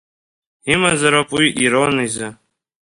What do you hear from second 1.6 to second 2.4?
ирон изы…